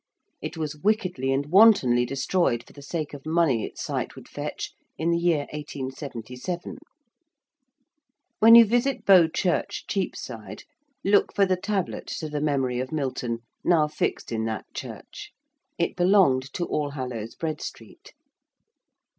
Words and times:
It 0.41 0.57
was 0.57 0.75
wickedly 0.81 1.31
and 1.31 1.45
wantonly 1.45 2.07
destroyed 2.07 2.63
for 2.65 2.73
the 2.73 2.81
sake 2.81 3.13
of 3.13 3.21
the 3.21 3.29
money 3.29 3.63
its 3.63 3.83
site 3.83 4.15
would 4.15 4.27
fetch 4.27 4.71
in 4.97 5.11
the 5.11 5.17
year 5.19 5.45
1877. 5.53 6.79
When 8.39 8.55
you 8.55 8.65
visit 8.65 9.05
Bow 9.05 9.27
Church, 9.27 9.85
Cheapside, 9.85 10.63
look 11.05 11.31
for 11.35 11.45
the 11.45 11.55
tablet 11.55 12.07
to 12.17 12.29
the 12.29 12.41
memory 12.41 12.79
of 12.79 12.91
Milton, 12.91 13.43
now 13.63 13.87
fixed 13.87 14.31
in 14.31 14.45
that 14.45 14.65
church. 14.73 15.33
It 15.77 15.95
belonged 15.95 16.51
to 16.53 16.65
All 16.65 16.89
Hallows, 16.89 17.35
Bread 17.35 17.61
Street. 17.61 18.15